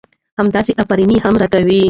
[0.39, 1.77] همداسې افرينى يې هم را کوه.